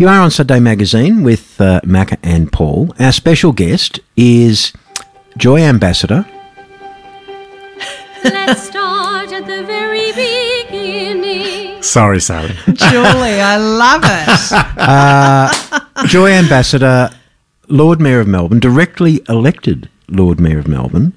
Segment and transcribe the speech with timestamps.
[0.00, 2.94] You are on Sunday Magazine with uh, Macca and Paul.
[3.00, 4.72] Our special guest is
[5.36, 6.24] Joy Ambassador.
[8.22, 11.82] Let's start at the very beginning.
[11.82, 12.54] Sorry, Sally.
[12.74, 16.06] Julie, I love it.
[16.08, 17.10] Joy Ambassador,
[17.66, 21.12] Lord Mayor of Melbourne, directly elected Lord Mayor of Melbourne,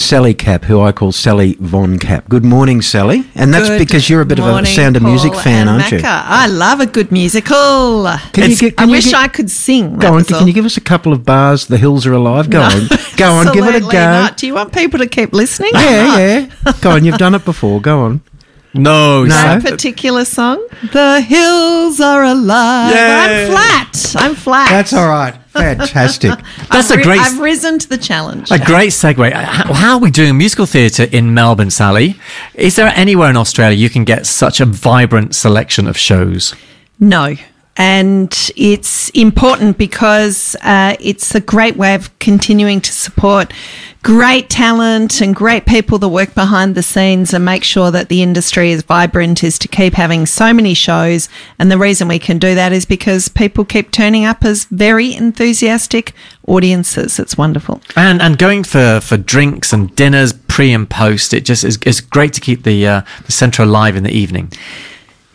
[0.00, 2.28] Sally Capp, who I call Sally Von Capp.
[2.28, 3.24] Good morning, Sally.
[3.34, 5.90] And that's Good because you're a bit of a morning, Sound of Music fan, aren't
[5.90, 6.00] you?
[6.02, 8.08] I love a good musical.
[8.32, 9.96] Can you get- can I you wish get- I could sing.
[9.98, 10.46] Go on, was can all.
[10.46, 11.66] you give us a couple of bars?
[11.66, 12.48] The hills are alive.
[12.50, 13.88] Go on, go on, give it a go.
[13.90, 14.36] not.
[14.36, 15.70] Do you want people to keep listening?
[15.74, 16.72] Yeah, yeah.
[16.80, 17.80] Go on, you've done it before.
[17.80, 18.20] Go on.
[18.72, 19.30] No, No.
[19.30, 20.64] That particular song.
[20.92, 22.94] The hills are alive.
[22.94, 23.46] Yay.
[23.48, 24.14] I'm flat.
[24.16, 24.70] I'm flat.
[24.70, 25.34] That's all right.
[25.52, 26.30] Fantastic.
[26.70, 28.50] That's I've a great- I've risen to the challenge.
[28.50, 29.32] A great segue.
[29.32, 32.14] How, how are we doing musical theatre in Melbourne, Sally?
[32.54, 36.54] Is there anywhere in Australia you can get such a vibrant selection of shows?
[36.98, 37.34] No.
[37.80, 43.54] And it's important because uh, it's a great way of continuing to support
[44.02, 48.20] great talent and great people that work behind the scenes and make sure that the
[48.22, 51.30] industry is vibrant is to keep having so many shows.
[51.58, 55.14] And the reason we can do that is because people keep turning up as very
[55.14, 56.12] enthusiastic
[56.46, 57.18] audiences.
[57.18, 57.80] It's wonderful.
[57.96, 62.02] And and going for, for drinks and dinners pre and post, it just is it's
[62.02, 64.52] great to keep the uh, the centre alive in the evening.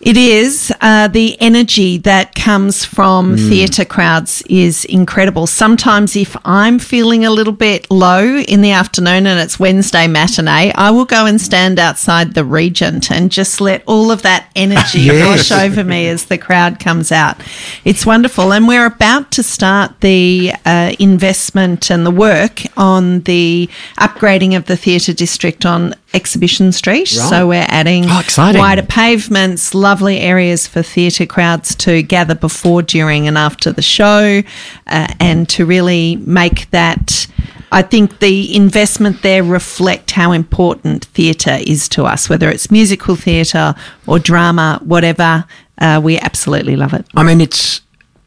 [0.05, 0.71] It is.
[0.81, 5.47] Uh, the energy that comes from theatre crowds is incredible.
[5.47, 10.71] Sometimes, if I'm feeling a little bit low in the afternoon and it's Wednesday matinee,
[10.75, 14.99] I will go and stand outside the Regent and just let all of that energy
[15.05, 15.49] Yes.
[15.49, 17.41] wash over me as the crowd comes out.
[17.83, 18.53] It's wonderful.
[18.53, 23.67] And we're about to start the uh, investment and the work on the
[23.97, 27.07] upgrading of the theatre district on Exhibition Street.
[27.07, 33.27] So we're adding Oh, wider pavements, lovely areas for theatre crowds to gather before, during,
[33.27, 34.41] and after the show,
[34.87, 37.27] uh, and to really make that.
[37.71, 43.15] I think the investment there reflect how important theatre is to us, whether it's musical
[43.17, 43.75] theatre
[44.07, 45.45] or drama, whatever.
[45.77, 47.05] Uh, we absolutely love it.
[47.15, 47.81] I mean, it's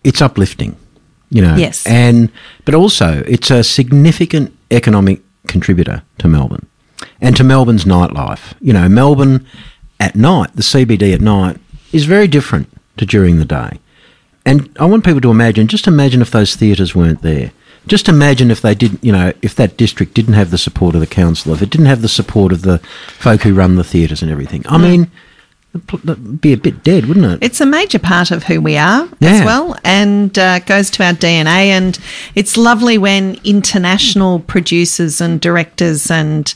[0.05, 0.77] it's uplifting,
[1.31, 1.57] you know.
[1.57, 1.87] Yes.
[1.87, 2.31] And
[2.67, 6.67] but also it's a significant economic contributor to Melbourne
[7.21, 8.55] and to Melbourne's nightlife.
[8.61, 9.47] You know, Melbourne
[10.01, 11.59] at night, the CBD at night
[11.93, 13.79] is very different to during the day.
[14.47, 17.53] And I want people to imagine, just imagine if those theatres weren't there.
[17.87, 21.01] Just imagine if they didn't, you know, if that district didn't have the support of
[21.01, 22.79] the council, if it didn't have the support of the
[23.19, 24.65] folk who run the theatres and everything.
[24.69, 25.11] I mean,
[25.75, 27.39] it'd be a bit dead, wouldn't it?
[27.45, 29.31] It's a major part of who we are Yeah.
[29.31, 31.69] as well, and uh, goes to our DNA.
[31.69, 31.99] And
[32.35, 36.53] it's lovely when international producers and directors and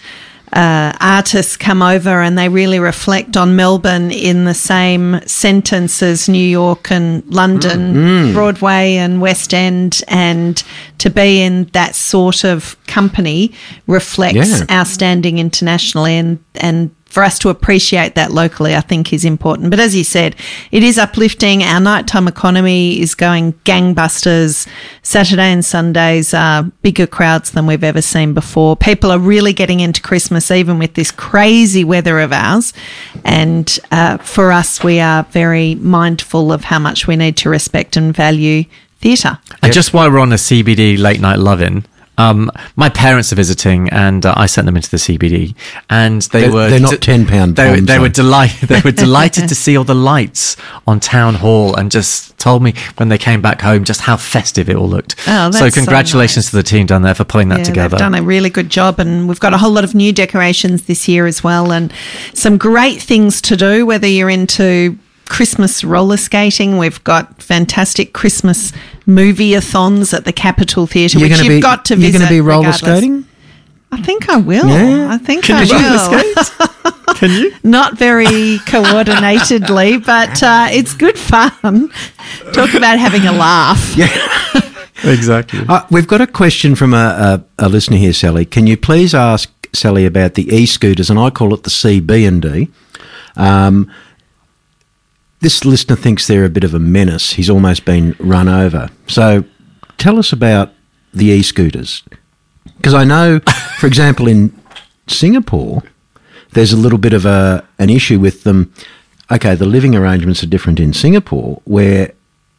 [0.53, 6.29] uh, artists come over and they really reflect on Melbourne in the same sentence as
[6.29, 10.63] New York and London, Broadway and West End, and
[10.99, 13.53] to be in that sort of company
[13.87, 14.67] reflects Yeah.
[14.79, 19.69] our standing internationally and and for us to appreciate that locally, I think is important.
[19.69, 20.35] But as you said,
[20.71, 21.63] it is uplifting.
[21.63, 24.67] Our nighttime economy is going gangbusters.
[25.03, 28.77] Saturday and Sundays are bigger crowds than we've ever seen before.
[28.77, 32.73] People are really getting into Christmas, even with this crazy weather of ours.
[33.27, 37.95] And uh, for us, we are very mindful of how much we need to respect
[37.95, 38.65] and value
[39.01, 39.39] theatre.
[39.63, 41.85] And just while we're on the CBD late night loving,
[42.23, 45.55] um, my parents are visiting, and uh, I sent them into the CBD,
[45.91, 48.69] and they They're- were they're not 10 pound They, bombs, they were delighted.
[48.69, 50.57] They were delighted to see all the lights
[50.87, 54.69] on Town Hall, and just told me when they came back home just how festive
[54.69, 55.15] it all looked.
[55.29, 56.51] Oh, that's so so congratulations nice.
[56.51, 57.97] to the team down there for pulling that Yeah, together.
[57.97, 60.83] They've done a really good job, and we've got a whole lot of new decorations
[60.87, 61.93] this year as well, and
[62.35, 63.87] some great things to do.
[63.87, 64.99] Whether you're into
[65.33, 68.71] Christmas roller skating, we've got fantastic Christmas
[69.07, 72.19] movie-a-thons at the Capitol Theatre, You're which you've be, got to You're visit.
[72.19, 72.99] going to be roller regardless.
[72.99, 73.25] skating?
[73.91, 74.69] I think I will.
[74.69, 75.09] Yeah.
[75.11, 76.23] I think Can I will.
[76.23, 77.17] skate?
[77.17, 77.55] Can you?
[77.63, 81.91] Not very coordinatedly, but uh, it's good fun.
[82.53, 83.95] Talk about having a laugh.
[83.97, 84.09] Yeah.
[85.05, 85.65] Exactly.
[85.69, 88.45] Uh, we've got a question from a, a, a listener here, Sally.
[88.45, 92.41] Can you please ask Sally about the e-scooters, and I call it the CB and
[92.41, 92.69] D.
[93.35, 93.91] Um,
[95.43, 97.33] this listener thinks they're a bit of a menace.
[97.33, 98.89] He's almost been run over.
[99.09, 99.45] So
[99.99, 100.73] tell us about
[101.13, 102.05] the e scooters.
[102.77, 103.41] Because I know,
[103.79, 104.57] for example, in
[105.09, 105.83] Singapore,
[106.53, 108.73] there's a little bit of a an issue with them.
[109.33, 112.13] Okay, the living arrangements are different in Singapore, where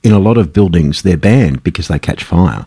[0.04, 2.66] in a lot of buildings they're banned because they catch fire.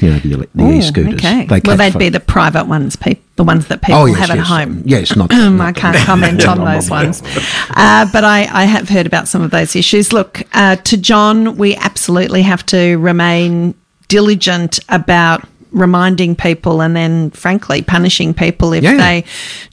[0.00, 1.14] You know, the, the e-scooters.
[1.14, 1.46] Okay.
[1.46, 4.18] They well, they'd fi- be the private ones, pe- the ones that people oh, yes,
[4.18, 4.82] have at home.
[4.86, 5.32] Yes, not.
[5.32, 7.22] I not the- can't comment on those ones.
[7.70, 10.12] Uh, but I, I have heard about some of those issues.
[10.12, 13.74] Look, uh, to John, we absolutely have to remain
[14.06, 18.96] diligent about reminding people and then, frankly, punishing people if Yeah.
[18.96, 19.24] they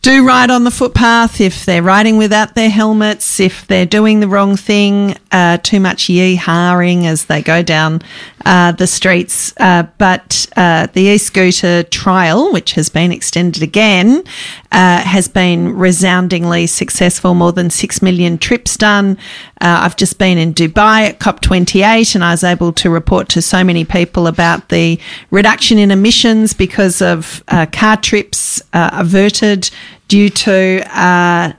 [0.02, 4.28] do ride on the footpath, if they're riding without their helmets, if they're doing the
[4.28, 8.02] wrong thing, uh, too much yee-hawing as they go down
[8.46, 9.54] uh, the streets.
[9.60, 14.24] Uh, but uh, the e-scooter trial, which has been extended again,
[14.72, 17.34] uh, has been resoundingly successful.
[17.34, 19.18] More than six million trips done.
[19.62, 23.42] Uh, I've just been in Dubai at COP28, and I was able to report to
[23.42, 25.00] so many people about the
[25.32, 29.70] reduction in emissions because of uh, car trips uh, averted
[30.08, 31.00] due to.
[31.00, 31.54] Uh,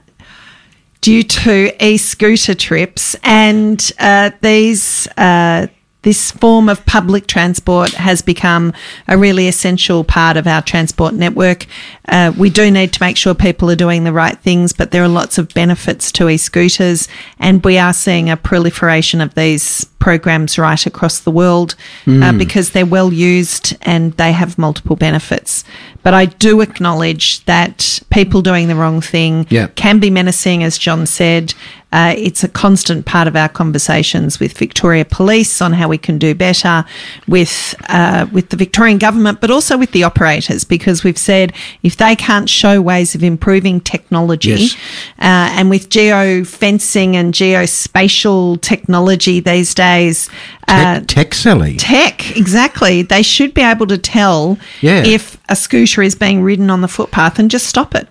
[0.99, 5.67] due to e-scooter trips and uh, these uh,
[6.07, 8.71] this form of public transport has become
[9.09, 11.65] a really essential part of our transport network.
[12.07, 15.03] Uh, we do need to make sure people are doing the right things, but there
[15.03, 17.09] are lots of benefits to e-scooters,
[17.39, 21.75] and we are seeing a proliferation of these programs right across the world
[22.07, 25.65] uh, because they're well used and they have multiple benefits.
[26.03, 29.67] But I do acknowledge that people doing the wrong thing Yeah.
[29.75, 31.53] can be menacing, as John said.
[31.93, 36.17] Uh, it's a constant part of our conversations with Victoria Police on how we can
[36.17, 36.83] do better,
[37.27, 41.53] with uh, with the Victorian government, but also with the operators, because we've said
[41.83, 44.73] if they can't show ways of improving technology, Yes.
[45.19, 50.29] uh, and with geo fencing and geospatial technology these days,
[50.67, 51.75] uh, Tech, tech Sally.
[51.77, 55.03] tech exactly, they should be able to tell Yeah.
[55.05, 58.06] if a scooter is being ridden on the footpath and just stop it.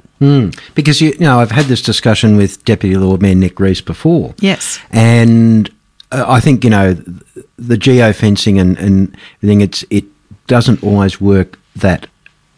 [0.75, 4.35] Because you, you know, I've had this discussion with Deputy Lord Mayor Nick Reece before.
[4.41, 4.79] Yes.
[4.91, 5.71] and
[6.13, 9.61] uh, I think you know th- the geofencing and and everything.
[9.61, 10.05] It's it
[10.47, 12.07] doesn't always work that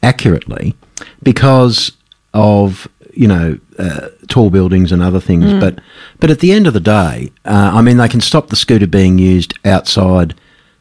[0.02, 0.74] accurately
[1.22, 1.92] because
[2.34, 5.46] of you know uh, tall buildings and other things.
[5.46, 5.60] Mm.
[5.60, 5.80] But
[6.20, 8.86] but at the end of the day, uh, I mean, they can stop the scooter
[8.86, 10.34] being used outside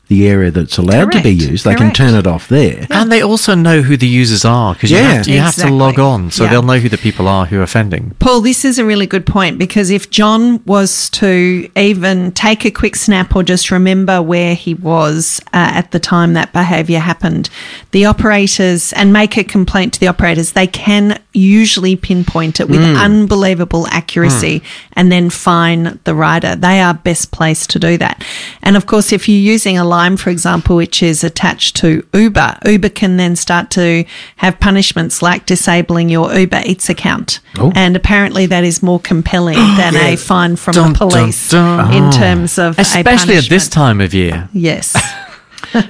[0.07, 1.65] the area that's allowed to be used.
[1.65, 1.95] They Correct.
[1.95, 2.87] can turn it off there.
[2.89, 5.69] And they also know who the users are because you, have to, you have to
[5.69, 6.51] log on, so Yeah.
[6.51, 8.15] they'll know who the people are who are offending.
[8.19, 12.71] Paul, this is a really good point because if John was to even take a
[12.71, 17.49] quick snap or just remember where he was uh, at the time that behaviour happened,
[17.91, 22.81] the operators and make a complaint to the operators, they can usually pinpoint it with
[22.81, 24.63] unbelievable accuracy
[24.93, 26.55] and then fine the rider.
[26.55, 28.23] They are best placed to do that.
[28.63, 32.59] And of course, if you're using a Lime, for example, which is attached to Uber,
[32.65, 34.05] Uber can then start to
[34.35, 37.39] have punishments like disabling your Uber Eats account.
[37.57, 37.71] Oh.
[37.73, 41.91] And apparently, that is more compelling than a fine from Dun, the police dun.
[41.91, 44.49] in terms of a Especially at this time of year.
[44.53, 44.95] Yes.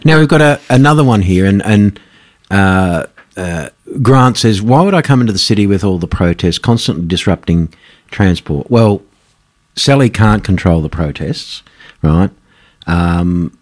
[0.04, 2.00] Now we've got a, another one here, and and
[2.50, 3.06] uh,
[3.36, 3.70] uh,
[4.02, 7.74] Grant says, "Why would I come into the city with all the protests, constantly disrupting
[8.10, 9.04] transport?" Well,
[9.76, 11.62] Sally can't control the protests,
[12.02, 12.32] right?
[12.88, 13.57] Um,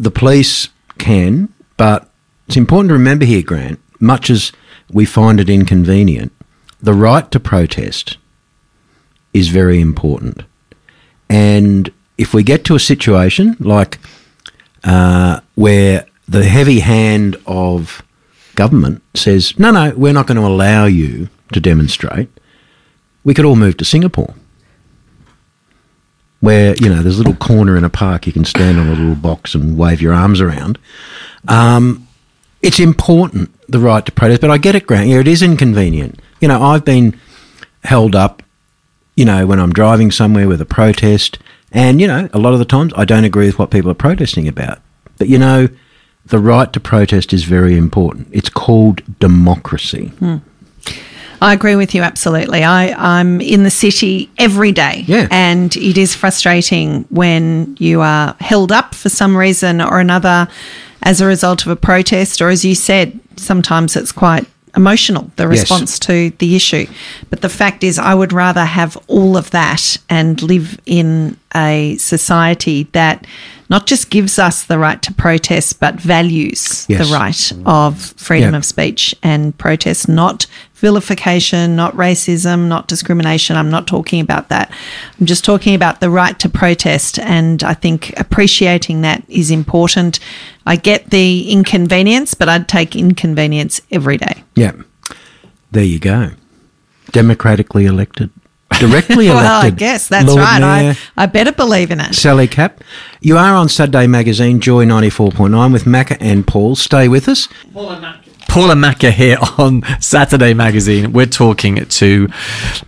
[0.00, 2.10] the police can, but
[2.48, 3.78] it's important to remember here, Grant.
[4.00, 4.52] Much as
[4.90, 6.32] we find it inconvenient,
[6.80, 8.16] the right to protest
[9.34, 10.42] is very important.
[11.28, 13.98] And if we get to a situation like
[14.84, 18.02] uh, where the heavy hand of
[18.54, 22.30] government says, no, no, we're not going to allow you to demonstrate,
[23.22, 24.34] we could all move to Singapore.
[26.40, 28.94] Where, you know, there's a little corner in a park, you can stand on a
[28.94, 30.78] little box and wave your arms around.
[31.48, 32.08] Um,
[32.62, 35.08] it's important, the right to protest, but I get it, Grant.
[35.08, 36.18] Yeah, it is inconvenient.
[36.40, 37.18] You know, I've been
[37.84, 38.42] held up,
[39.16, 41.38] you know, when I'm driving somewhere with a protest,
[41.72, 43.94] and, you know, a lot of the times I don't agree with what people are
[43.94, 44.80] protesting about.
[45.18, 45.68] But, you know,
[46.24, 48.28] the right to protest is very important.
[48.32, 50.12] It's called democracy.
[51.40, 52.62] I agree with you absolutely.
[52.64, 52.88] I,
[53.20, 55.04] I'm in the city every day.
[55.06, 55.26] Yeah.
[55.30, 60.48] And it is frustrating when you are held up for some reason or another
[61.02, 65.44] as a result of a protest, or as you said, sometimes it's quite emotional, the
[65.48, 65.60] Yes.
[65.62, 66.86] response to the issue.
[67.30, 71.96] But the fact is, I would rather have all of that and live in a
[71.98, 73.26] society that
[73.70, 77.08] not just gives us the right to protest, but values Yes.
[77.08, 80.46] the right of freedom of speech and protest, not
[80.80, 83.56] vilification, not racism, not discrimination.
[83.56, 84.72] I'm not talking about that.
[85.20, 87.18] I'm just talking about the right to protest.
[87.18, 90.18] And I think appreciating that is important.
[90.66, 94.42] I get the inconvenience, but I'd take inconvenience every day.
[94.56, 94.72] Yeah.
[95.70, 96.30] There you go.
[97.12, 98.30] Democratically elected.
[98.78, 99.44] Directly elected.
[99.50, 100.60] Well, I guess that's Lord right.
[100.60, 102.14] Mayor I, I better believe in it.
[102.14, 102.82] Sally Capp.
[103.20, 106.76] You are on Saturday Magazine, Joy 94.9 with Macca and Paul.
[106.76, 107.48] Stay with us.
[108.50, 111.12] Paula Macca here on Saturday Magazine.
[111.12, 112.28] We're talking to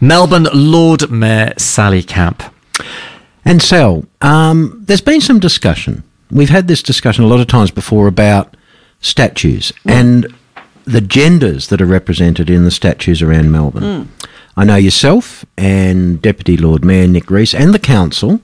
[0.01, 2.53] Melbourne Lord Mayor Sally Capp.
[3.45, 6.03] And Sal, um, there's been some discussion.
[6.33, 8.57] We've had this discussion a lot of times before about
[9.01, 10.27] statues and
[10.85, 14.11] the genders that are represented in the statues around Melbourne.
[14.57, 18.41] I know yourself and Deputy Lord Mayor Nick Reece and the council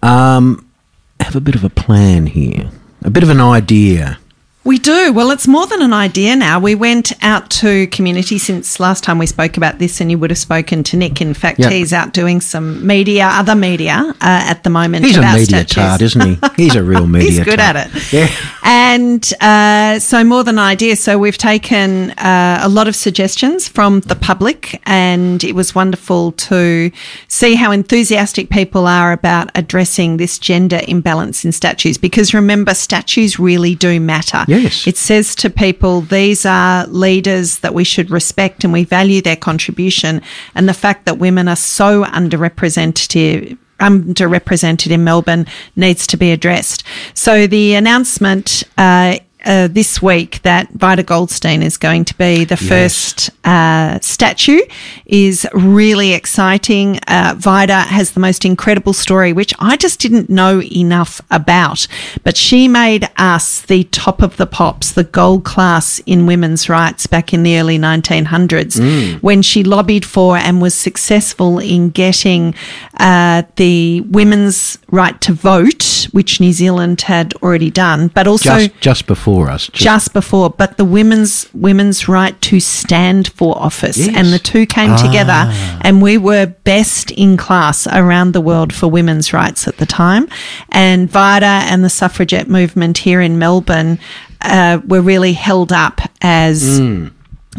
[0.00, 0.70] um,
[1.18, 2.70] have a bit of a plan here,
[3.02, 4.20] a bit of an idea.
[4.66, 5.12] We do.
[5.12, 6.58] Well, it's more than an idea now.
[6.58, 10.30] We went out to community since last time we spoke about this, and you would
[10.30, 11.20] have spoken to Nick.
[11.20, 11.70] In fact, Yep.
[11.70, 15.04] he's out doing some media, other media uh, at the moment.
[15.06, 15.74] He's a media statues.
[15.76, 16.38] tart, isn't he?
[16.64, 17.76] He's a real media He's good tart.
[17.76, 18.12] at it.
[18.12, 18.28] Yeah.
[18.64, 20.96] And uh, so, more than an idea.
[20.96, 26.32] So, we've taken uh, a lot of suggestions from the public, and it was wonderful
[26.32, 26.90] to
[27.28, 31.98] see how enthusiastic people are about addressing this gender imbalance in statues.
[31.98, 34.44] Because remember, statues really do matter.
[34.56, 34.86] Yes.
[34.86, 39.36] It says to people, these are leaders that we should respect and we value their
[39.36, 40.22] contribution.
[40.54, 45.46] And the fact that women are so underrepresented underrepresented in Melbourne
[45.76, 46.82] needs to be addressed.
[47.12, 52.56] So the announcement uh, uh, this week that Vida Goldstein is going to be the
[52.56, 54.60] first uh, statue
[55.06, 56.98] is really exciting.
[57.06, 61.86] Uh, Vida has the most incredible story, which I just didn't know enough about.
[62.24, 67.06] But she made us the top of the pops, the gold class in women's rights
[67.06, 72.54] back in the early 1900s when she lobbied for and was successful in getting
[72.98, 78.80] uh, the women's right to vote, which New Zealand had already done, but also Just,
[78.80, 79.66] just before us.
[79.68, 84.16] Just, just before, but the women's women's right to stand for office, Yes.
[84.16, 85.50] and the two came together,
[85.82, 90.28] and we were best in class around the world for women's rights at the time.
[90.70, 93.98] And Vida and the suffragette movement here in Melbourne
[94.42, 96.80] uh, were really held up as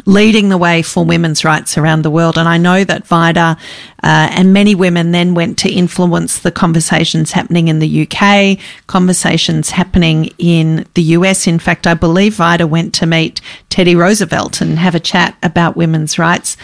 [0.06, 2.38] leading the way for women's rights around the world.
[2.38, 3.58] And I know that Vida
[4.04, 9.72] uh, and many women then went to influence the conversations happening in the UK, conversations
[9.72, 11.48] happening in the US.
[11.48, 15.78] In fact, I believe Vida went to meet Teddy Roosevelt and have a chat about
[15.78, 16.58] women's rights.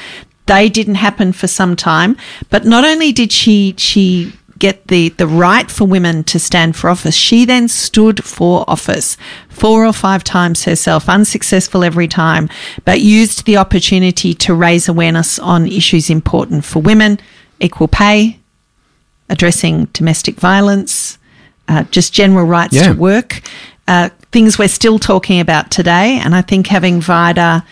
[0.46, 2.18] They didn't happen for some time,
[2.50, 4.34] but not only did she she
[4.64, 7.16] get the, the right for women to stand for office.
[7.16, 9.18] She then stood for office
[9.50, 12.48] four or five times herself, unsuccessful every time,
[12.86, 17.20] but used the opportunity to raise awareness on issues important for women,
[17.60, 18.40] equal pay,
[19.30, 21.18] addressing domestic violence,
[21.68, 22.94] uh, just general rights Yeah.
[22.94, 23.42] to work,
[23.90, 26.20] uh, things we're still talking about today.
[26.24, 27.66] And I think having Vida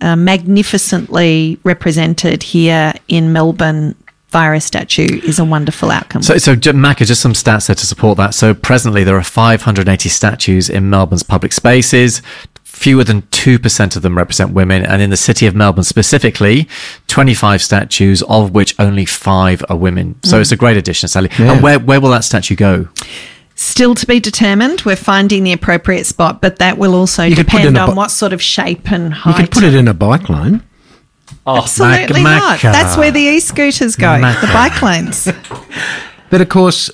[0.00, 3.96] uh, magnificently represented here in Melbourne
[4.36, 6.20] via a statue is a wonderful outcome.
[6.20, 8.34] So, so J- Macca, just some stats there to support that.
[8.34, 12.20] So, presently there are 580 statues in Melbourne's public spaces.
[12.62, 14.84] Fewer than 2% of them represent women.
[14.84, 16.68] And in the city of Melbourne specifically,
[17.06, 20.16] 25 statues, of which only five are women.
[20.22, 20.42] So mm.
[20.42, 21.30] it's a great addition, Sally.
[21.38, 21.52] Yeah.
[21.54, 22.88] And where, where will that statue go?
[23.54, 24.82] Still to be determined.
[24.82, 27.88] We're finding the appropriate spot, but that will also You could put it depend on
[27.88, 29.38] bo- what sort of shape and height.
[29.38, 30.62] you could put it in a bike lane.
[31.46, 32.60] Oh, Absolutely not.
[32.60, 35.28] That's where the e-scooters go, the bike lanes.
[36.28, 36.90] But of course,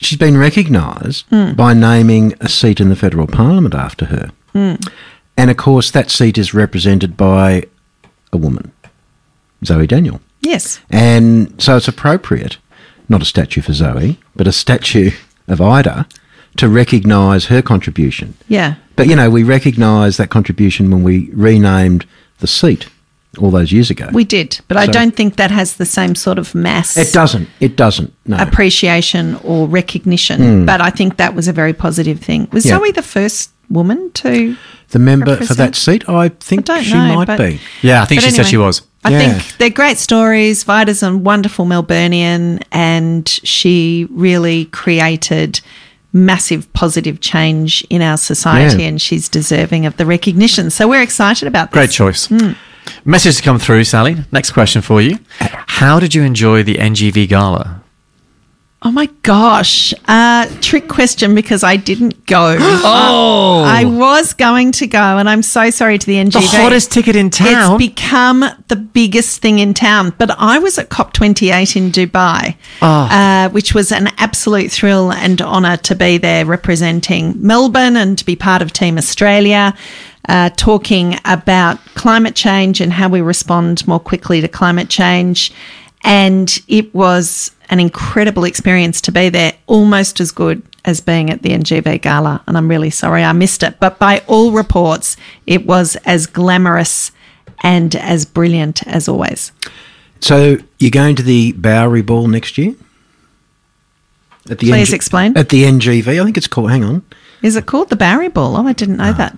[0.00, 1.52] she's been recognised Hmm.
[1.54, 4.30] by naming a seat in the federal parliament after her.
[4.52, 4.74] Hmm.
[5.36, 7.64] And of course, that seat is represented by
[8.32, 8.70] a woman,
[9.64, 10.20] Zoe Daniel.
[10.42, 10.80] Yes.
[10.90, 12.58] And so it's appropriate,
[13.08, 15.12] not a statue for Zoe, but a statue
[15.48, 16.06] of Vida
[16.58, 18.34] to recognise her contribution.
[18.46, 18.74] Yeah.
[18.96, 22.04] But, you know, we recognise that contribution when we renamed
[22.40, 22.88] the seat
[23.38, 24.08] all those years ago.
[24.12, 27.48] We did, but I don't think that has the same sort of mass it doesn't.
[27.60, 28.12] It doesn't.
[28.26, 28.36] No.
[28.36, 30.40] appreciation or recognition.
[30.42, 30.66] Hmm.
[30.66, 32.48] But I think that was a very positive thing.
[32.52, 32.66] Was.
[32.66, 32.78] Yeah.
[32.78, 34.56] Zoe the first woman to?
[34.90, 37.58] the member for that seat, I think I don't she know, might but- be.
[37.80, 38.82] Yeah, I think But she said she was.
[39.04, 39.18] I Yeah.
[39.38, 40.64] think they're great stories.
[40.64, 45.60] Vida's a wonderful Melburnian, and she really created
[46.12, 48.88] massive positive change in our society, Yeah.
[48.90, 50.68] and she's deserving of the recognition.
[50.68, 51.78] So we're excited about this.
[51.78, 52.26] Great choice.
[52.26, 52.50] Hmm.
[53.04, 54.16] Message to come through, Sally.
[54.32, 55.18] Next question for you.
[55.38, 57.80] How did you enjoy the NGV Gala?
[58.84, 59.94] Oh my gosh.
[60.08, 62.56] Uh, trick question because I didn't go.
[62.84, 66.32] Oh, I was going to go, and I'm so sorry to the NGV.
[66.32, 67.74] the hottest ticket in town.
[67.80, 70.12] It's become the biggest thing in town.
[70.18, 73.44] But I was at COP28 in Dubai, Ah.
[73.46, 78.24] uh, which was an absolute thrill and honour to be there representing Melbourne and to
[78.26, 79.74] be part of Team Australia.
[80.28, 85.52] Uh, talking about climate change and how we respond more quickly to climate change.
[86.04, 91.42] And it was an incredible experience to be there, almost as good as being at
[91.42, 92.42] the NGV Gala.
[92.46, 93.80] And I'm really sorry I missed it.
[93.80, 97.12] But by all reports, it was as glamorous
[97.62, 99.52] and as brilliant as always.
[100.20, 102.74] So you're going to the Bowery Ball next year?
[104.50, 105.36] At the Please explain.
[105.36, 106.70] At the NGV, I think it's called.
[106.70, 107.04] Hang on.
[107.42, 108.56] Is it called the Bowery Ball?
[108.56, 109.36] Oh, I didn't know that.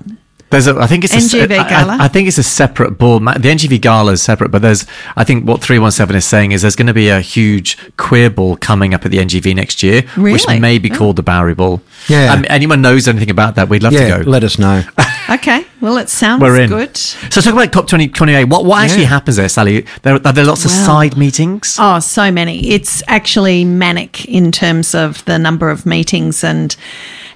[0.50, 3.18] There's a, I think it's a, se- NGV I- I- think it's a separate ball.
[3.18, 4.86] The NGV Gala is separate, but there's,
[5.16, 8.56] I think what 317 is saying is there's going to be a huge queer ball
[8.56, 11.80] coming up at the NGV next year, which may be called the Bowery Ball.
[12.08, 12.32] Yeah.
[12.32, 14.30] Um, anyone knows anything about that, we'd love Yeah, to go.
[14.30, 14.82] let us know.
[15.30, 15.64] Okay.
[15.80, 16.68] Well, it sounds We're in.
[16.68, 16.94] good.
[16.98, 18.44] So talk about COP 2028.
[18.44, 19.86] What, what actually happens there, Sally?
[20.02, 21.78] There, are there lots of side meetings?
[21.80, 22.68] Oh, so many.
[22.68, 26.76] It's actually manic in terms of the number of meetings and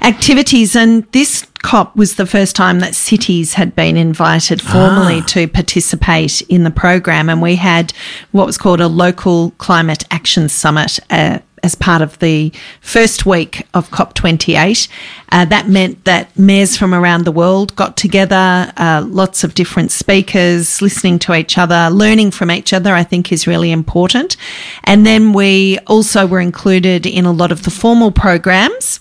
[0.03, 0.77] activities.
[0.77, 6.41] And this COP was the first time that cities had been invited formally to participate
[6.43, 7.29] in the program.
[7.29, 7.93] And we had
[8.33, 10.99] what was called a local climate action summit.
[11.11, 14.89] Uh, as part of the first week of COP28.
[15.31, 19.91] Uh, that meant that mayors from around the world got together, uh, lots of different
[19.91, 24.37] speakers, listening to each other, learning from each other, I think is really important.
[24.85, 28.98] And then we also were included in a lot of the formal programs.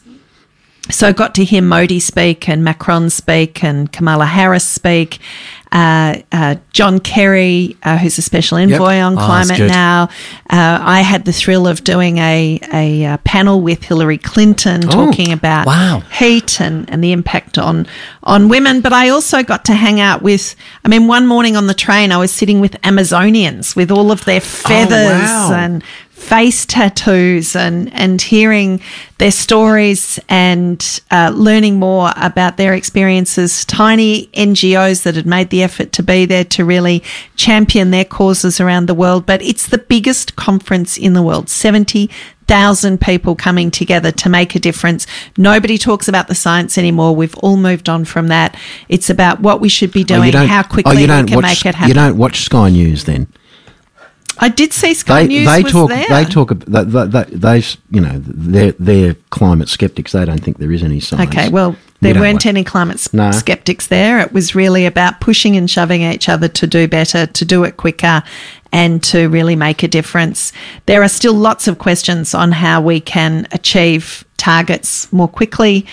[0.89, 5.19] So I got to hear Modi speak and Macron speak and Kamala Harris speak.
[5.69, 9.69] Uh, uh, John Kerry, uh, who's a special envoy on Oh, climate good.
[9.69, 10.03] now.
[10.49, 15.33] Uh, I had the thrill of doing a, a, uh panel with Hillary Clinton talking
[15.33, 15.99] about wow.
[16.11, 17.85] heat and, and the impact on
[18.23, 18.79] on women.
[18.79, 20.55] But I also got to hang out with.
[20.85, 24.23] I mean, one morning on the train, I was sitting with Amazonians with all of
[24.23, 25.51] their feathers wow.
[25.53, 25.83] and
[26.17, 28.81] face tattoos and and hearing
[29.19, 33.63] their stories and uh, learning more about their experiences.
[33.65, 37.03] Tiny NGOs that had made the effort to be there to really
[37.35, 39.25] champion their causes around the world.
[39.25, 41.49] But it's the biggest conference in the world.
[41.49, 42.09] Seventy
[42.47, 45.05] thousand people coming together to make a difference.
[45.37, 47.15] Nobody talks about the science anymore.
[47.15, 48.55] We've all moved on from that.
[48.89, 51.43] It's about what we should be Oh, doing, don't- how quickly oh, we can watch,
[51.43, 51.89] make it happen.
[51.89, 53.27] You don't watch Sky News then?
[54.39, 56.07] I did see Sky They News they was talk there.
[56.07, 60.11] they talk they, they, they, you know they're they're climate skeptics.
[60.11, 61.29] They don't think there is any science.
[61.29, 63.31] Okay, well, there don't weren't any climate No.
[63.31, 64.19] skeptics there.
[64.19, 67.77] It was really about pushing and shoving each other to do better, to do it
[67.77, 68.23] quicker,
[68.71, 70.53] and to really make a difference.
[70.85, 75.85] There are still lots of questions on how we can achieve targets more quickly.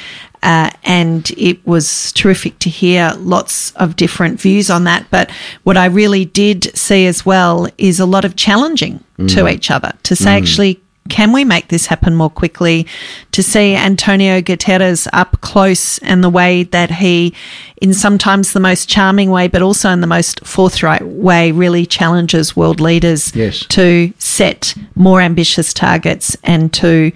[0.45, 5.07] Uh, and it was terrific to hear lots of different views on that.
[5.11, 5.31] But
[5.63, 9.93] what I really did see as well is a lot of challenging to each other
[10.03, 12.87] to say, actually, can we make this happen more quickly?
[13.33, 17.33] To see Antonio Guterres up close and the way that he,
[17.81, 22.57] in sometimes the most charming way, but also in the most forthright way, really challenges
[22.57, 23.65] world leaders Yes.
[23.69, 27.13] to set more ambitious targets and to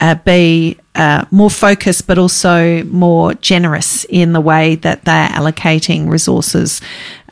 [0.00, 6.10] uh, be uh, more focused, but also more generous in the way that they're allocating
[6.10, 6.82] resources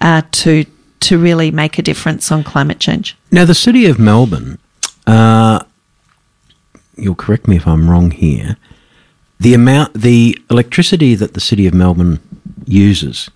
[0.00, 0.64] uh, to
[1.00, 3.14] to really make a difference on climate change.
[3.31, 4.59] Now, the city of Melbourne,
[5.07, 5.62] uh,
[6.96, 8.57] you'll correct me if I'm wrong here,
[9.38, 12.20] the amount, the electricity that the city of Melbourne
[12.66, 13.31] uses,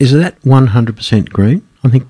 [0.00, 1.66] is that 100% green?
[1.84, 2.04] I think,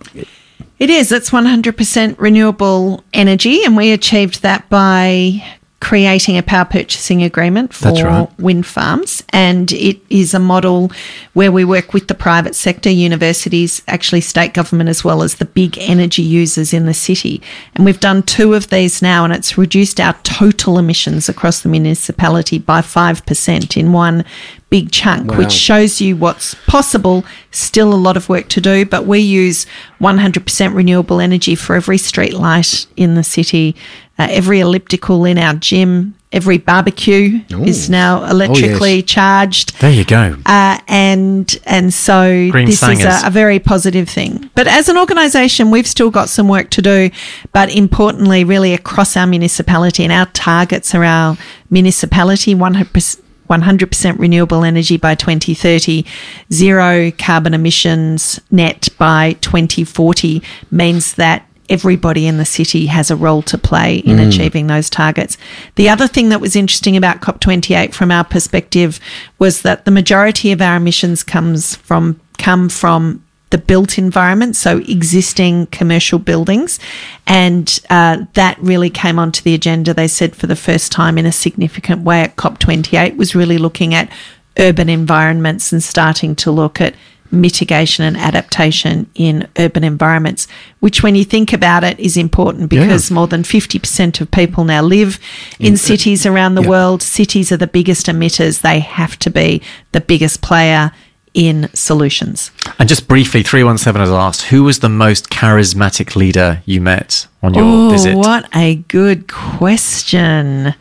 [0.78, 1.12] It is.
[1.12, 7.92] It's 100% renewable energy, and we achieved that by creating a power purchasing agreement for
[7.92, 8.28] right.
[8.38, 9.22] wind farms.
[9.32, 10.90] And it is a model
[11.34, 15.44] where we work with the private sector, universities, actually state government, as well as the
[15.44, 17.40] big energy users in the city.
[17.74, 21.68] And we've done two of these now, and it's reduced our total emissions across the
[21.68, 24.24] municipality by 5% in one
[24.70, 25.38] big chunk, Wow.
[25.38, 27.24] which shows you what's possible.
[27.52, 29.64] Still a lot of work to do, but we use
[30.00, 33.74] 100% renewable energy for every street light in the city,
[34.18, 39.04] uh, every elliptical in our gym, every barbecue is now electrically Oh, yes.
[39.04, 39.78] charged.
[39.81, 40.37] There you go.
[40.44, 44.50] Uh, and and so Green this is a, a very positive thing.
[44.54, 47.11] But as an organisation, we've still got some work to do.
[47.52, 51.37] But importantly, really across our municipality and our targets are our
[51.70, 53.22] municipality 100%.
[53.48, 56.04] 100% renewable energy by 2030,
[56.52, 63.42] zero carbon emissions net by 2040 means that everybody in the city has a role
[63.42, 65.37] to play in achieving those targets.
[65.74, 68.98] The other thing that was interesting about COP28 from our perspective
[69.38, 74.78] was that the majority of our emissions comes from come from the built environment, so
[74.78, 76.78] existing commercial buildings.
[77.26, 81.26] And uh, that really came onto the agenda, they said, for the first time in
[81.26, 84.11] a significant way at COP28, was really looking at
[84.59, 86.94] urban environments and starting to look at
[87.30, 90.48] mitigation and adaptation in urban environments,
[90.80, 94.82] which, when you think about it, is important because more than 50% of people now
[94.82, 95.18] live
[95.58, 96.68] in cities around the yeah.
[96.68, 97.02] world.
[97.02, 99.62] Cities are the biggest emitters, they have to be
[99.92, 100.92] the biggest player
[101.34, 102.50] in solutions.
[102.78, 107.54] And just briefly, 317 has asked, who was the most charismatic leader you met on
[107.54, 108.16] your Oh, visit?
[108.16, 110.74] what a good question.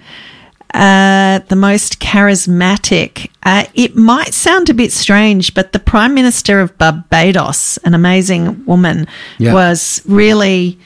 [0.73, 3.29] Uh, the most charismatic.
[3.43, 8.63] Uh, it might sound a bit strange, but the Prime Minister of Barbados, an amazing
[8.65, 9.53] woman, Yeah.
[9.53, 10.77] was really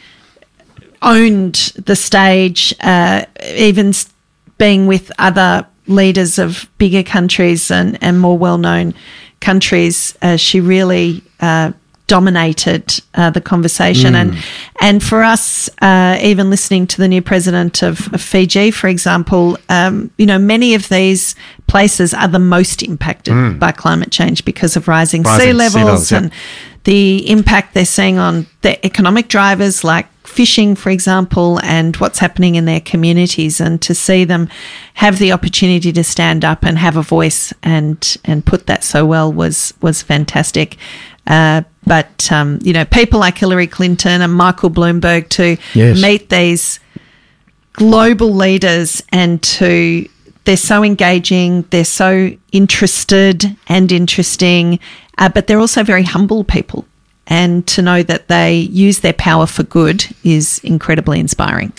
[1.01, 3.93] owned the stage, uh, even
[4.57, 8.93] being with other leaders of bigger countries and, and more well known
[9.39, 10.15] countries.
[10.21, 11.71] Uh, she really uh,
[12.11, 14.15] dominated uh, the conversation.
[14.15, 14.37] And,
[14.81, 19.57] and for us, uh, even listening to the new president of, of Fiji, for example,
[19.69, 21.35] um, you know, many of these
[21.67, 25.85] places are the most impacted by climate change because of rising, Rising sea sea levels
[25.85, 26.17] levels, yeah.
[26.17, 26.31] and
[26.83, 32.55] the impact they're seeing on the economic drivers like fishing, for example, and what's happening
[32.55, 34.49] in their communities, and to see them
[34.95, 39.05] have the opportunity to stand up and have a voice and and put that so
[39.05, 40.75] well was was fantastic.
[41.27, 46.01] Uh, but um, you know, people like Hillary Clinton and Michael Bloomberg to Yes.
[46.01, 46.79] meet these
[47.73, 50.07] global leaders and to
[50.43, 54.79] they're so engaging, they're so interested and interesting,
[55.17, 56.85] uh, but they're also very humble people.
[57.27, 61.71] And to know that they use their power for good is incredibly inspiring.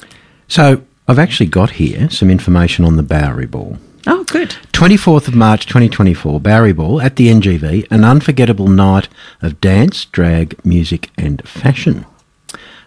[0.49, 3.77] So I've actually got here some information on the Bowery Ball.
[4.07, 4.51] Oh, good.
[4.73, 9.09] 24th of March 2024, Bowery Ball at the NGV, an unforgettable night
[9.41, 12.05] of dance, drag, music, and fashion.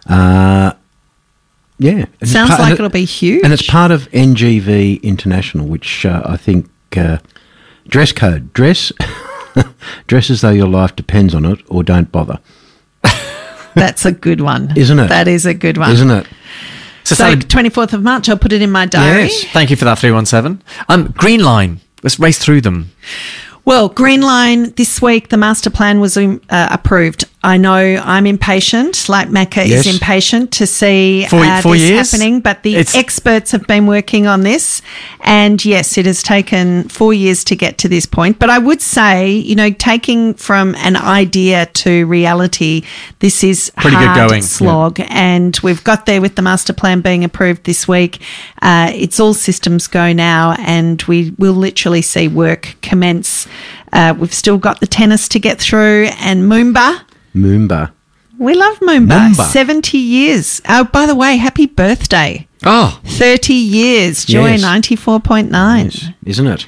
[0.06, 0.72] Uh,
[1.78, 2.04] yeah.
[2.20, 3.42] And Sounds part- like it- it'll be huge.
[3.44, 7.18] And it's part of NGV International, which uh, I think uh,
[7.88, 8.92] dress code dress
[10.06, 12.38] dress as though your life depends on it, or don't bother,
[13.74, 14.72] That's a good one.
[14.76, 15.08] Isn't it?
[15.08, 15.90] That is a good one.
[15.92, 16.26] isn't it?
[17.06, 19.26] So, So, Sally, 24th of March, I'll put it in my diary.
[19.26, 19.44] Yes.
[19.52, 20.60] thank you for that, 317.
[20.88, 22.90] Um, Green Line, let's race through them.
[23.64, 27.24] Well, Green Line this week, the master plan was um, uh, approved.
[27.46, 29.86] I know I'm impatient, like Macca Yes.
[29.86, 32.10] is impatient to see Four- uh, four this years?
[32.10, 34.82] happening, but the It's- experts have been working on this.
[35.22, 38.40] And yes, it has taken four years to get to this point.
[38.40, 42.82] But I would say, you know, taking from an idea to reality,
[43.20, 44.48] this is Pretty good hard going, yeah.
[44.48, 45.00] slog.
[45.08, 48.18] And we've got there with the master plan being approved this week.
[48.60, 53.46] Uh, it's all systems go now, and we will literally see work commence.
[53.92, 57.02] Uh, we've still got the tennis to get through, and Moomba.
[57.36, 57.92] Moomba.
[58.38, 59.30] We love Moomba.
[59.30, 59.44] Moomba.
[59.52, 60.60] 70 years.
[60.68, 62.46] Oh, by the way, happy birthday.
[62.64, 64.24] Oh, 30 years.
[64.24, 64.62] Joy Yes.
[64.62, 65.84] 94.9.
[65.84, 66.66] Yes, isn't it?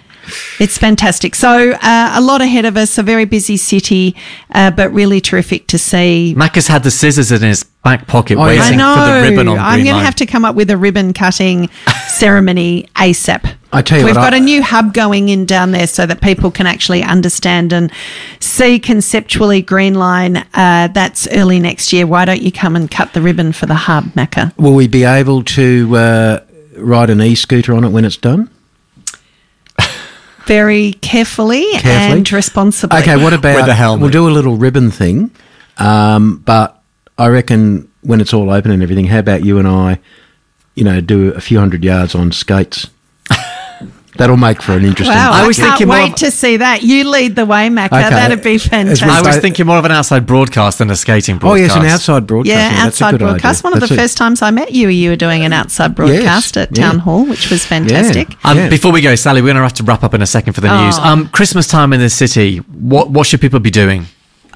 [0.61, 1.35] It's fantastic.
[1.35, 4.15] So, uh, a lot ahead of us, a very busy city,
[4.53, 6.35] uh, but really terrific to see.
[6.37, 8.95] Macca's had the scissors in his back pocket Oh, waiting I know.
[8.95, 11.69] for the ribbon on I'm going to have to come up with a ribbon cutting
[12.09, 13.55] ceremony ASAP.
[13.73, 16.07] I tell you We've what, got I- a new hub going in down there so
[16.07, 17.93] that people can actually understand and
[18.41, 20.39] see conceptually Green Line.
[20.55, 22.07] Uh, that's early next year.
[22.07, 24.57] Why don't you come and cut the ribbon for the hub, Macca?
[24.59, 26.41] Will we be able to uh,
[26.77, 28.51] ride an e-scooter on it when it's done?
[30.49, 32.19] Very carefully, Carefully?
[32.19, 32.99] and responsibly.
[33.01, 34.03] Okay, what about With a helmet.
[34.03, 35.31] We'll do a little ribbon thing,
[35.77, 36.83] um, but
[37.19, 39.99] I reckon when it's all open and everything, how about you and I,
[40.75, 42.89] you know, do a few hundred yards on skates?
[44.19, 45.17] That'll make for an interesting.
[45.17, 46.83] Wow, I, I was can't thinking more wait of- to see that.
[46.83, 47.87] You lead the way, Macca.
[47.87, 48.11] Okay.
[48.11, 49.09] That'd be fantastic.
[49.09, 51.77] I was thinking more of an outside broadcast than a skating Oh broadcast.
[51.77, 52.49] yes, an outside broadcast.
[52.57, 53.61] Yeah, that's a outside good broadcast.
[53.61, 53.65] idea.
[53.71, 55.95] One of That's the a- first times I met you, you were doing an outside
[55.95, 56.83] broadcast at yeah.
[56.89, 58.31] Town Hall, which was fantastic.
[58.31, 58.51] Yeah.
[58.51, 58.69] Um, Yeah.
[58.69, 60.61] Before we go, Sally, we're going to have to wrap up in a second for
[60.61, 60.85] the Oh.
[60.85, 60.99] news.
[60.99, 62.59] Um, Christmas time in the city.
[62.59, 64.07] What what should people be doing?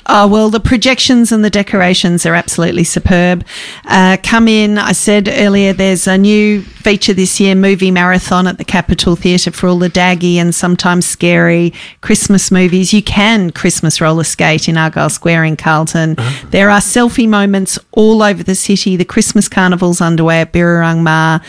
[0.07, 3.45] Oh, well, the projections and the decorations are absolutely superb.
[3.85, 4.79] Uh, come in.
[4.79, 9.53] I said earlier there's a new feature this year movie marathon at the Capitol Theatre
[9.53, 12.93] for all the daggy and sometimes scary Christmas movies.
[12.93, 16.17] You can Christmas roller skate in Argyle Square in Carlton.
[16.51, 18.97] There are selfie moments all over the city.
[18.97, 21.41] The Christmas carnival's underway at Birrarung Marr.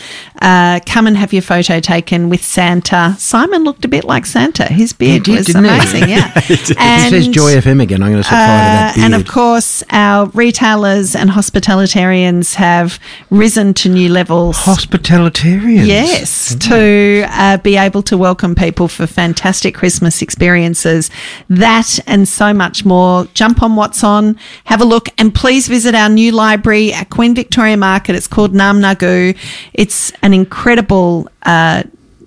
[0.44, 3.16] Uh, come and have your photo taken with Santa.
[3.18, 4.64] Simon looked a bit like Santa.
[4.64, 5.70] His beard did, was didn't he?
[5.70, 6.08] amazing.
[6.08, 6.30] Yeah.
[6.50, 8.02] It says Joy FM again.
[8.02, 9.04] I'm going to fire to that Uh, beard.
[9.04, 12.98] and of course, our retailers and hospitalitarians have
[13.30, 14.56] risen to new levels.
[14.58, 15.86] Hospitalitarians.
[15.86, 21.10] Yes, to uh, be able to welcome people for fantastic Christmas experiences.
[21.48, 23.26] That and so much more.
[23.34, 27.34] Jump on what's on, have a look, and please visit our new library at Queen
[27.34, 28.14] Victoria Market.
[28.14, 29.36] It's called Narrm Ngarrgu.
[29.72, 31.84] It's an incredible uh,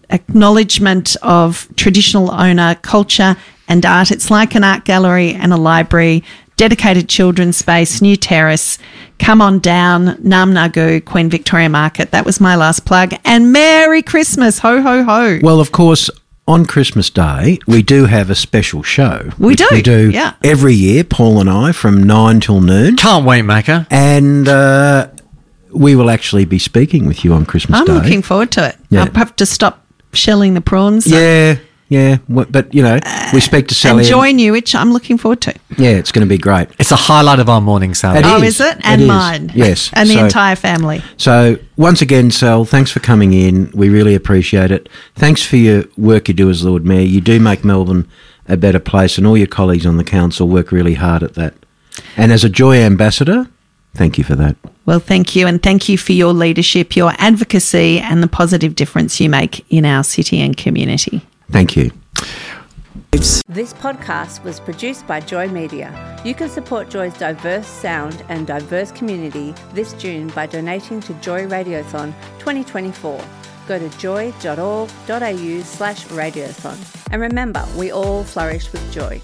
[0.10, 3.36] acknowledgement of traditional owner culture
[3.68, 4.12] and art.
[4.12, 6.24] It's like an art gallery and a library.
[6.56, 8.80] Dedicated children's space, new terrace.
[9.20, 12.10] Come on down, Narrm Ngarrgu, Queen Victoria Market.
[12.12, 13.14] That was my last plug.
[13.24, 14.60] And Merry Christmas.
[14.60, 15.40] Ho, ho, ho.
[15.44, 16.10] Well, of course,
[16.48, 19.30] on Christmas Day, we do have a special show.
[19.38, 20.34] We do, We do yeah.
[20.44, 22.96] every year, Paul and I, from nine till noon.
[22.96, 23.86] Can't wait, Macca.
[23.92, 25.10] And uh,
[25.78, 27.94] we will actually be speaking with you on Christmas I'm Day.
[27.94, 28.76] looking forward to it.
[28.90, 29.04] Yeah.
[29.04, 31.06] I'll have to stop shelling the prawns.
[31.08, 31.58] Yeah,
[31.90, 32.18] yeah.
[32.28, 33.00] But, you know,
[33.34, 34.00] we speak to Sally.
[34.00, 35.54] And join you, which I'm looking forward to.
[35.78, 36.70] yeah, it's going to be great.
[36.80, 38.20] It's a highlight of our morning, Sally.
[38.20, 38.56] It oh, is.
[38.60, 38.78] is it?
[38.78, 39.08] It And is.
[39.08, 39.52] mine.
[39.56, 39.90] Yes.
[39.94, 41.02] And the So- entire family.
[41.18, 43.72] So, once again, Sal, thanks for coming in.
[43.74, 44.90] We really appreciate it.
[45.16, 47.02] Thanks for your work you do as Lord Mayor.
[47.06, 48.08] You do make Melbourne
[48.50, 51.54] a better place, and all your colleagues on the council work really hard at that.
[52.16, 53.48] And as a Joy ambassador,
[53.94, 54.56] thank you for that.
[54.86, 55.48] Well, thank you.
[55.48, 59.86] And thank you for your leadership, your advocacy, and the positive difference you make in
[59.86, 61.22] our city and community.
[61.52, 61.92] Thank you.
[63.12, 66.22] This podcast was produced by Joy Media.
[66.24, 71.48] You can support Joy's diverse sound and diverse community this June by donating to Joy
[71.48, 73.22] Radiothon 2024.
[73.68, 76.78] Go to joy.org.au slash radiothon.
[77.12, 79.22] And remember, we all flourish with joy.